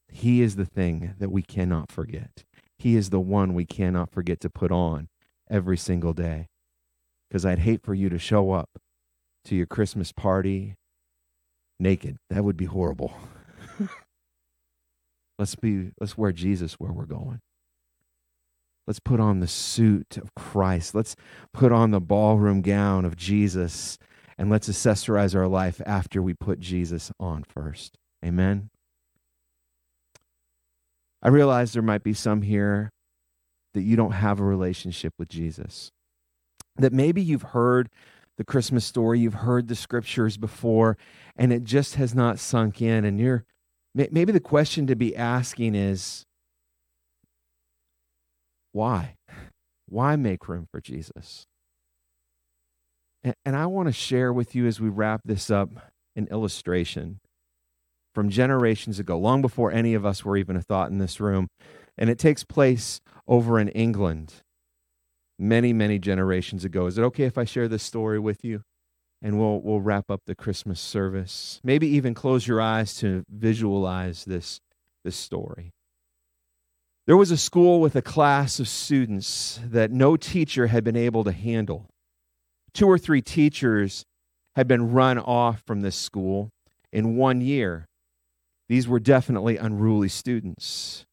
[0.09, 2.45] He is the thing that we cannot forget.
[2.79, 5.09] He is the one we cannot forget to put on
[5.51, 6.49] every single day.
[7.29, 8.71] Because I'd hate for you to show up
[9.47, 10.75] to your Christmas party
[11.79, 12.17] naked.
[12.31, 13.15] That would be horrible.
[15.39, 17.41] Let's be let's wear Jesus where we're going.
[18.87, 20.95] Let's put on the suit of Christ.
[20.95, 21.17] Let's
[21.53, 23.99] put on the ballroom gown of Jesus
[24.39, 27.97] and let's accessorize our life after we put Jesus on first.
[28.25, 28.71] Amen.
[31.23, 32.91] I realize there might be some here
[33.75, 35.91] that you don't have a relationship with Jesus.
[36.79, 37.89] That maybe you've heard
[38.37, 40.99] the Christmas story, you've heard the scriptures before,
[41.37, 43.45] and it just has not sunk in, and you're
[43.97, 46.27] Maybe the question to be asking is
[48.73, 49.17] why?
[49.89, 51.47] Why make room for Jesus?
[53.25, 55.71] And, and I want to share with you as we wrap this up
[56.15, 57.21] an illustration
[58.15, 61.49] from generations ago, long before any of us were even a thought in this room.
[61.97, 64.43] And it takes place over in England
[65.39, 66.87] many, many generations ago.
[66.87, 68.63] Is it okay if I share this story with you?
[69.23, 71.61] and we'll we'll wrap up the Christmas service.
[71.65, 74.61] Maybe even close your eyes to visualize this
[75.05, 75.73] this story.
[77.07, 81.23] There was a school with a class of students that no teacher had been able
[81.25, 81.87] to handle.
[82.75, 84.05] Two or three teachers
[84.57, 86.51] had been run off from this school
[86.93, 87.87] in one year.
[88.69, 91.05] These were definitely unruly students.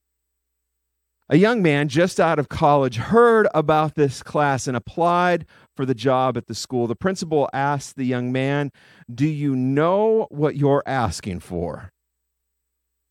[1.30, 5.94] A young man just out of college heard about this class and applied for the
[5.94, 6.86] job at the school.
[6.86, 8.70] The principal asked the young man,
[9.12, 11.90] Do you know what you're asking for?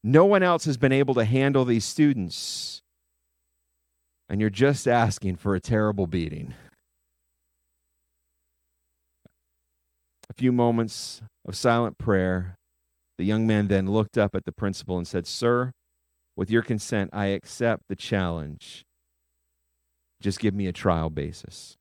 [0.04, 2.82] No one else has been able to handle these students,
[4.30, 6.54] and you're just asking for a terrible beating.
[10.30, 12.58] A few moments of silent prayer.
[13.18, 15.72] The young man then looked up at the principal and said, Sir,
[16.36, 18.86] with your consent, I accept the challenge.
[20.22, 21.78] Just give me a trial basis.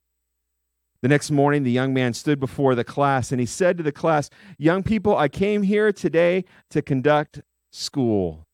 [1.02, 3.92] The next morning, the young man stood before the class and he said to the
[3.92, 7.40] class, Young people, I came here today to conduct
[7.72, 8.46] school.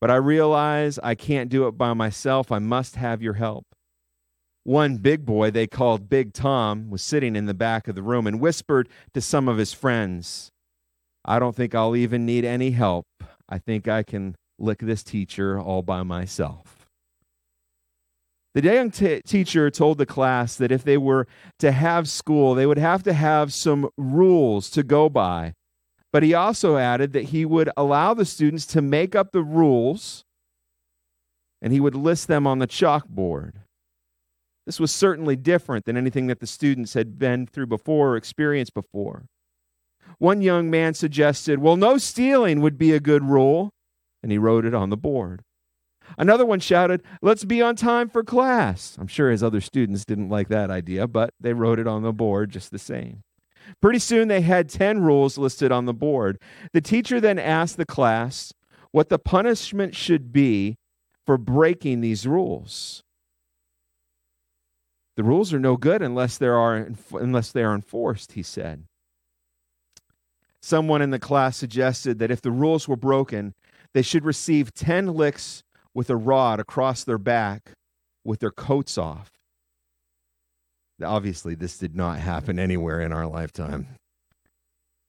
[0.00, 2.50] But I realize I can't do it by myself.
[2.50, 3.66] I must have your help.
[4.64, 8.26] One big boy they called Big Tom was sitting in the back of the room
[8.26, 10.50] and whispered to some of his friends,
[11.24, 13.06] I don't think I'll even need any help.
[13.48, 16.88] I think I can lick this teacher all by myself.
[18.54, 21.26] The young t- teacher told the class that if they were
[21.60, 25.54] to have school, they would have to have some rules to go by.
[26.12, 30.24] But he also added that he would allow the students to make up the rules
[31.62, 33.52] and he would list them on the chalkboard.
[34.66, 38.74] This was certainly different than anything that the students had been through before or experienced
[38.74, 39.24] before.
[40.18, 43.70] One young man suggested, well, no stealing would be a good rule,
[44.22, 45.42] and he wrote it on the board.
[46.18, 48.96] Another one shouted, Let's be on time for class.
[49.00, 52.12] I'm sure his other students didn't like that idea, but they wrote it on the
[52.12, 53.22] board just the same.
[53.80, 56.40] Pretty soon they had 10 rules listed on the board.
[56.72, 58.52] The teacher then asked the class
[58.90, 60.76] what the punishment should be
[61.26, 63.04] for breaking these rules.
[65.16, 68.84] The rules are no good unless they are unless they are enforced, he said.
[70.62, 73.54] Someone in the class suggested that if the rules were broken,
[73.94, 75.62] they should receive 10 licks
[75.94, 77.72] with a rod across their back
[78.24, 79.30] with their coats off.
[81.02, 83.88] Obviously, this did not happen anywhere in our lifetime.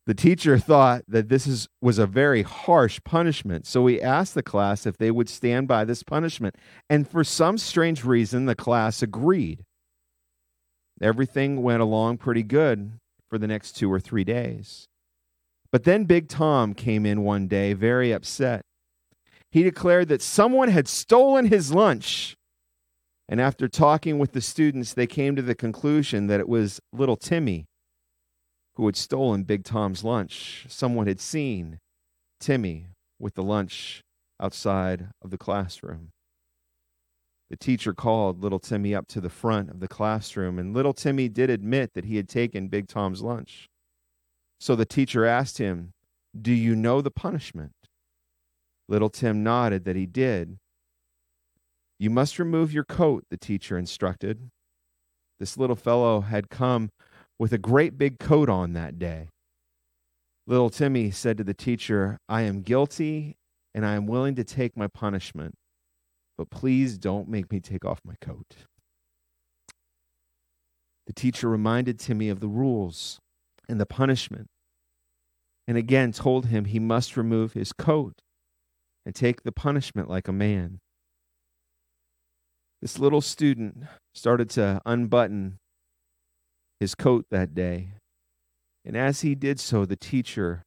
[0.07, 4.41] The teacher thought that this is, was a very harsh punishment, so he asked the
[4.41, 6.55] class if they would stand by this punishment.
[6.89, 9.63] And for some strange reason, the class agreed.
[11.01, 12.93] Everything went along pretty good
[13.29, 14.87] for the next two or three days.
[15.71, 18.63] But then Big Tom came in one day, very upset.
[19.51, 22.35] He declared that someone had stolen his lunch.
[23.27, 27.17] And after talking with the students, they came to the conclusion that it was little
[27.17, 27.65] Timmy
[28.75, 30.65] who had stolen Big Tom's lunch.
[30.69, 31.79] Someone had seen
[32.39, 32.87] Timmy
[33.19, 34.01] with the lunch
[34.39, 36.11] outside of the classroom.
[37.49, 41.27] The teacher called little Timmy up to the front of the classroom, and little Timmy
[41.27, 43.67] did admit that he had taken Big Tom's lunch.
[44.59, 45.91] So the teacher asked him,
[46.39, 47.73] Do you know the punishment?
[48.91, 50.57] Little Tim nodded that he did.
[51.97, 54.49] You must remove your coat, the teacher instructed.
[55.39, 56.89] This little fellow had come
[57.39, 59.29] with a great big coat on that day.
[60.45, 63.37] Little Timmy said to the teacher, I am guilty
[63.73, 65.55] and I am willing to take my punishment,
[66.37, 68.57] but please don't make me take off my coat.
[71.07, 73.19] The teacher reminded Timmy of the rules
[73.69, 74.47] and the punishment,
[75.65, 78.15] and again told him he must remove his coat
[79.05, 80.79] and take the punishment like a man.
[82.81, 83.83] This little student
[84.15, 85.59] started to unbutton
[86.79, 87.93] his coat that day,
[88.83, 90.63] and as he did so, the teacher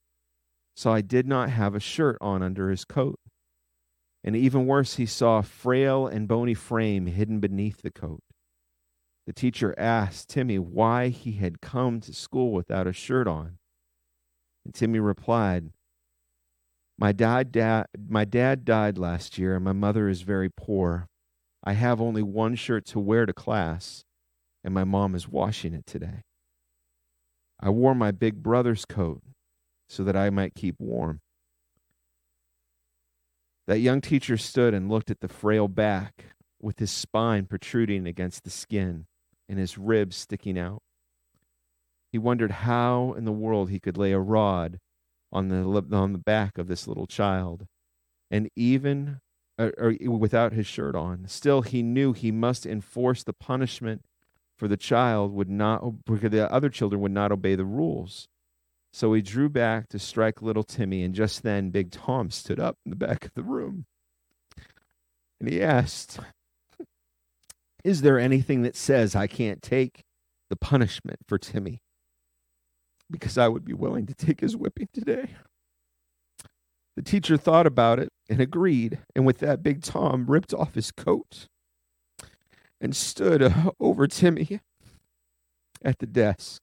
[0.77, 3.19] saw he did not have a shirt on under his coat.
[4.23, 8.21] And even worse, he saw a frail and bony frame hidden beneath the coat.
[9.27, 13.59] The teacher asked Timmy why he had come to school without a shirt on.
[14.65, 15.71] And Timmy replied,
[16.99, 21.07] my dad, dad, my dad died last year, and my mother is very poor.
[21.63, 24.05] I have only one shirt to wear to class,
[24.63, 26.23] and my mom is washing it today.
[27.61, 29.23] I wore my big brother's coat
[29.89, 31.21] so that I might keep warm.
[33.67, 36.27] That young teacher stood and looked at the frail back
[36.61, 39.07] with his spine protruding against the skin
[39.49, 40.83] and his ribs sticking out.
[42.13, 44.79] He wondered how in the world he could lay a rod
[45.35, 47.67] on the on the back of this little child,
[48.31, 49.21] and even
[49.59, 54.05] or, or without his shirt on, still he knew he must enforce the punishment
[54.57, 58.29] for the child would not because the other children would not obey the rules.
[58.93, 62.79] So he drew back to strike little Timmy, and just then Big Tom stood up
[62.87, 63.87] in the back of the room.
[65.41, 66.21] And he asked,
[67.83, 70.05] Is there anything that says I can't take
[70.49, 71.83] the punishment for Timmy?
[73.11, 75.31] Because I would be willing to take his whipping today.
[76.97, 80.91] The teacher thought about it and agreed, and with that, Big Tom ripped off his
[80.93, 81.49] coat
[82.81, 84.61] and stood uh, over Timmy
[85.85, 86.63] at the desk.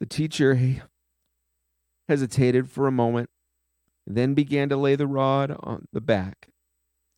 [0.00, 0.82] The teacher
[2.08, 3.30] hesitated for a moment,
[4.06, 6.48] then began to lay the rod on the back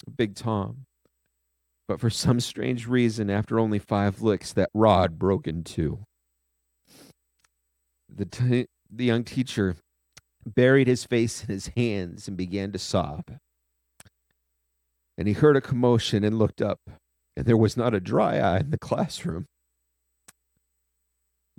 [0.06, 0.86] of Big Tom.
[1.88, 6.04] But for some strange reason, after only five licks, that rod broke in two.
[8.16, 9.76] The, t- the young teacher
[10.46, 13.38] buried his face in his hands and began to sob.
[15.18, 16.80] And he heard a commotion and looked up,
[17.36, 19.46] and there was not a dry eye in the classroom.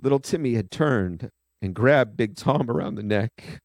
[0.00, 1.30] Little Timmy had turned
[1.60, 3.60] and grabbed Big Tom around the neck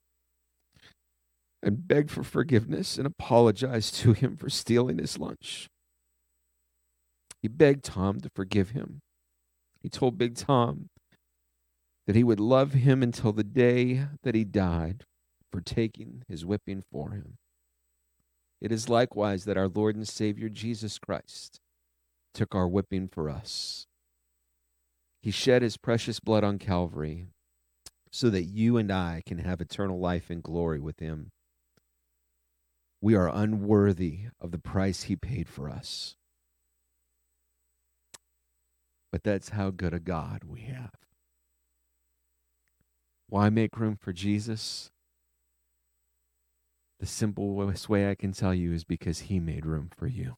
[1.62, 5.68] and begged for forgiveness and apologized to him for stealing his lunch.
[7.42, 9.00] He begged Tom to forgive him.
[9.82, 10.88] He told Big Tom
[12.08, 15.06] that he would love him until the day that he died
[15.52, 17.38] for taking his whipping for him.
[18.60, 21.60] It is likewise that our Lord and Savior Jesus Christ
[22.34, 23.88] took our whipping for us.
[25.22, 27.28] He shed his precious blood on Calvary
[28.12, 31.32] so that you and I can have eternal life and glory with him.
[33.02, 36.16] We are unworthy of the price he paid for us.
[39.12, 40.91] But that's how good a God we have.
[43.32, 44.92] Why make room for Jesus?
[47.00, 50.36] The simplest way I can tell you is because he made room for you.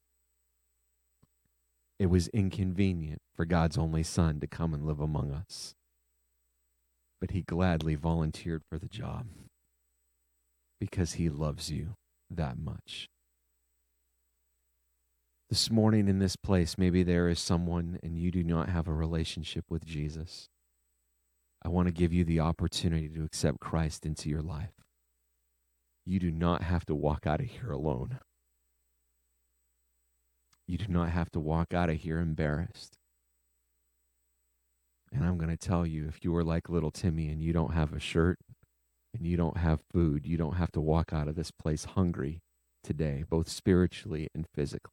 [1.98, 5.74] It was inconvenient for God's only Son to come and live among us,
[7.20, 9.26] but he gladly volunteered for the job
[10.78, 11.96] because he loves you
[12.30, 13.08] that much.
[15.50, 18.94] This morning in this place, maybe there is someone and you do not have a
[18.94, 20.48] relationship with Jesus.
[21.64, 24.72] I want to give you the opportunity to accept Christ into your life.
[26.04, 28.18] You do not have to walk out of here alone.
[30.66, 32.96] You do not have to walk out of here embarrassed.
[35.12, 37.72] And I'm going to tell you if you are like little Timmy and you don't
[37.72, 38.38] have a shirt
[39.16, 42.40] and you don't have food, you don't have to walk out of this place hungry
[42.82, 44.90] today, both spiritually and physically.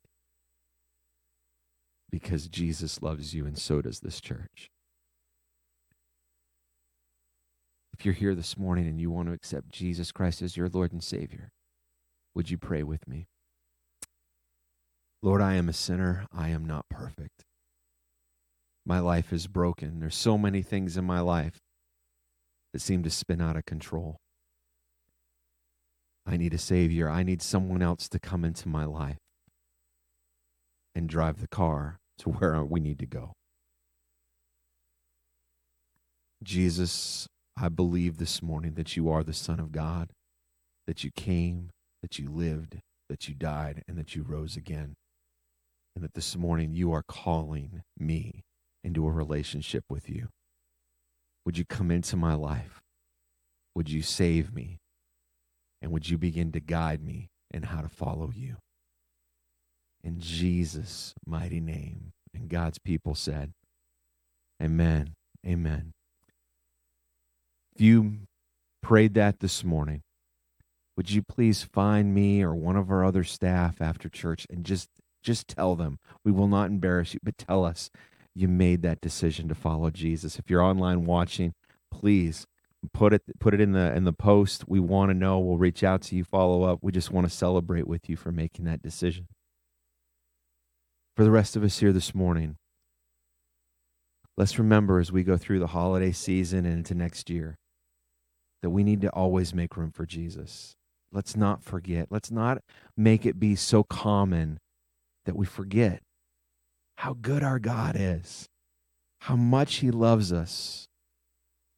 [2.09, 4.69] Because Jesus loves you and so does this church.
[7.93, 10.91] If you're here this morning and you want to accept Jesus Christ as your Lord
[10.91, 11.49] and Savior,
[12.33, 13.27] would you pray with me?
[15.21, 16.25] Lord, I am a sinner.
[16.35, 17.43] I am not perfect.
[18.85, 19.99] My life is broken.
[19.99, 21.59] There's so many things in my life
[22.73, 24.17] that seem to spin out of control.
[26.25, 27.09] I need a Savior.
[27.09, 29.17] I need someone else to come into my life
[30.95, 33.33] and drive the car to where we need to go.
[36.43, 37.27] Jesus,
[37.57, 40.09] I believe this morning that you are the Son of God,
[40.87, 41.69] that you came,
[42.01, 42.79] that you lived,
[43.09, 44.95] that you died, and that you rose again.
[45.95, 48.43] And that this morning you are calling me
[48.83, 50.29] into a relationship with you.
[51.45, 52.81] Would you come into my life?
[53.75, 54.77] Would you save me?
[55.81, 58.57] And would you begin to guide me in how to follow you?
[60.03, 62.11] In Jesus' mighty name.
[62.33, 63.51] And God's people said,
[64.61, 65.13] Amen.
[65.45, 65.93] Amen.
[67.81, 68.27] You
[68.83, 70.03] prayed that this morning,
[70.95, 74.87] would you please find me or one of our other staff after church and just
[75.23, 75.97] just tell them.
[76.23, 77.89] We will not embarrass you, but tell us
[78.35, 80.37] you made that decision to follow Jesus.
[80.37, 81.55] If you're online watching,
[81.91, 82.45] please
[82.93, 84.65] put it put it in the in the post.
[84.67, 85.39] We want to know.
[85.39, 86.79] We'll reach out to you, follow up.
[86.83, 89.27] We just want to celebrate with you for making that decision.
[91.17, 92.57] For the rest of us here this morning,
[94.37, 97.57] let's remember as we go through the holiday season and into next year
[98.61, 100.75] that we need to always make room for Jesus.
[101.11, 102.07] Let's not forget.
[102.09, 102.59] Let's not
[102.95, 104.59] make it be so common
[105.25, 106.01] that we forget
[106.97, 108.47] how good our God is,
[109.21, 110.87] how much He loves us,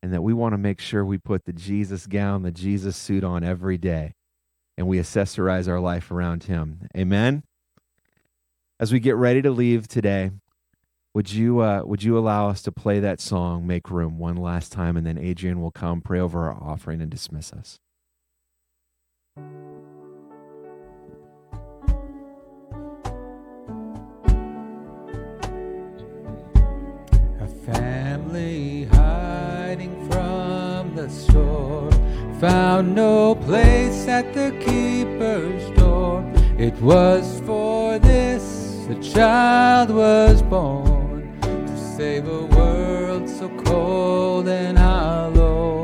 [0.01, 3.23] and that we want to make sure we put the Jesus gown, the Jesus suit
[3.23, 4.13] on every day,
[4.77, 6.87] and we accessorize our life around Him.
[6.95, 7.43] Amen.
[8.79, 10.31] As we get ready to leave today,
[11.13, 14.71] would you uh, would you allow us to play that song "Make Room" one last
[14.71, 17.79] time, and then Adrian will come pray over our offering and dismiss us.
[27.39, 31.91] A family hiding from the storm
[32.39, 36.23] found no place at the keeper's door.
[36.57, 40.92] It was for this the child was born
[41.97, 45.82] save a world so cold and hollow.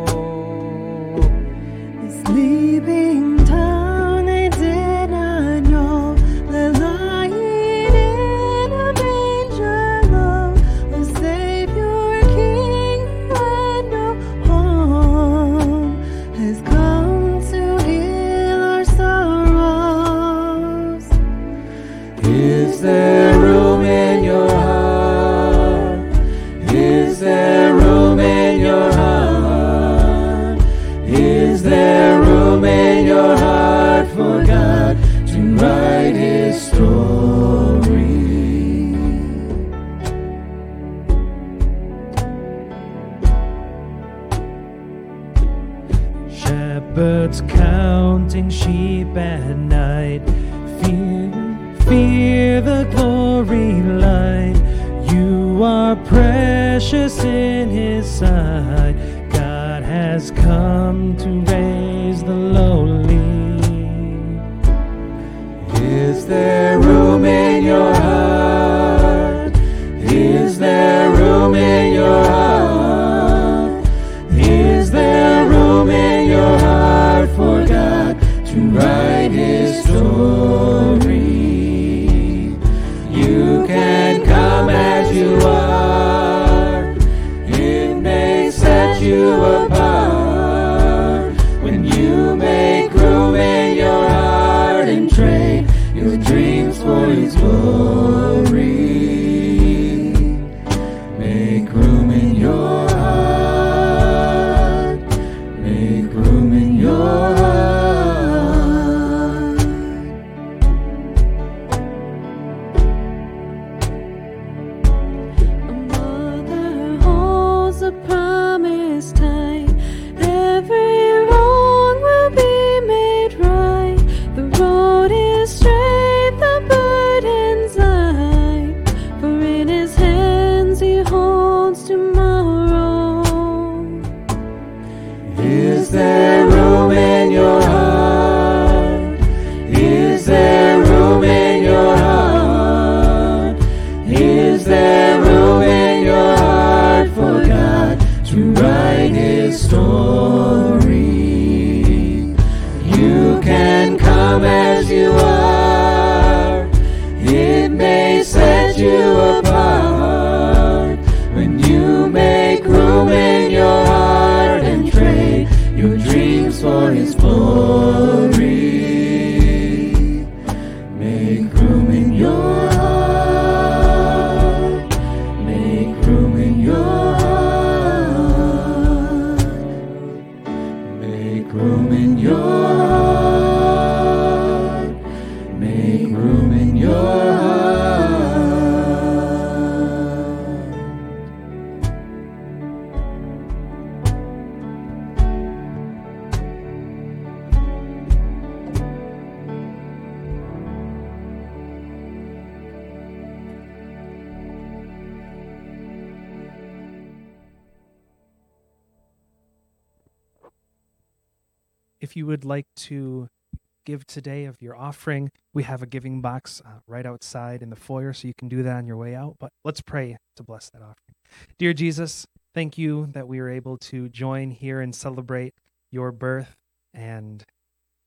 [214.89, 218.49] Offering, we have a giving box uh, right outside in the foyer, so you can
[218.49, 219.35] do that on your way out.
[219.39, 221.15] But let's pray to bless that offering.
[221.59, 222.25] Dear Jesus,
[222.55, 225.53] thank you that we are able to join here and celebrate
[225.91, 226.55] your birth
[226.91, 227.43] and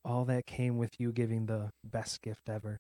[0.04, 2.78] all that came with you giving the best gift ever.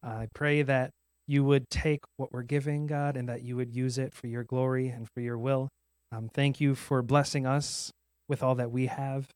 [0.00, 0.92] I pray that
[1.26, 4.44] you would take what we're giving, God, and that you would use it for your
[4.44, 5.68] glory and for your will.
[6.12, 7.90] Um, thank you for blessing us
[8.28, 9.26] with all that we have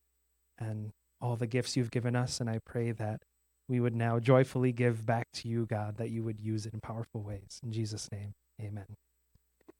[0.56, 2.40] and all the gifts you've given us.
[2.40, 3.20] And I pray that
[3.68, 6.80] we would now joyfully give back to you, God, that you would use it in
[6.80, 7.60] powerful ways.
[7.62, 8.86] In Jesus' name, amen.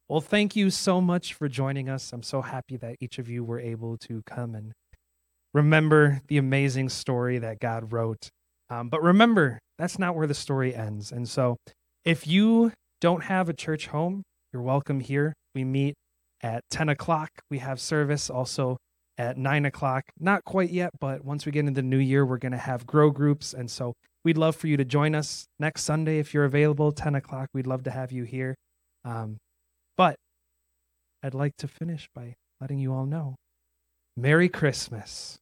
[0.08, 2.12] Well, thank you so much for joining us.
[2.12, 4.72] I'm so happy that each of you were able to come and
[5.52, 8.28] remember the amazing story that God wrote.
[8.70, 11.10] Um, but remember, that's not where the story ends.
[11.10, 11.56] And so,
[12.04, 14.22] if you don't have a church home,
[14.52, 15.34] you're welcome here.
[15.54, 15.94] We meet
[16.42, 17.30] at 10 o'clock.
[17.50, 18.76] We have service also
[19.18, 20.04] at 9 o'clock.
[20.18, 22.86] Not quite yet, but once we get into the new year, we're going to have
[22.86, 23.54] grow groups.
[23.54, 23.94] And so,
[24.24, 27.48] we'd love for you to join us next Sunday if you're available, 10 o'clock.
[27.52, 28.56] We'd love to have you here.
[29.04, 29.38] Um,
[29.96, 30.16] but
[31.22, 33.36] I'd like to finish by letting you all know
[34.16, 35.38] Merry Christmas.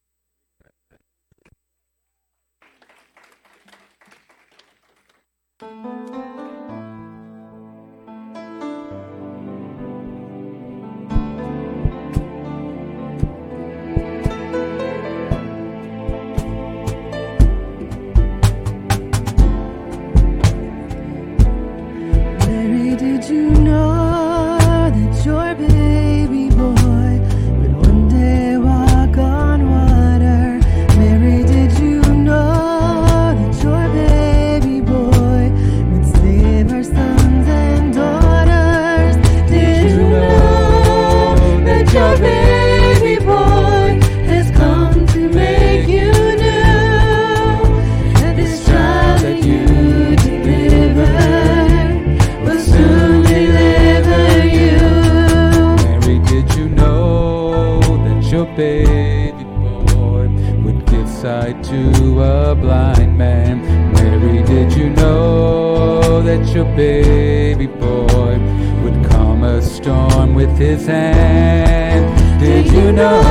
[66.53, 68.37] Your baby boy
[68.83, 72.39] would calm a storm with his hand?
[72.39, 73.21] Did you know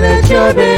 [0.00, 0.75] that your baby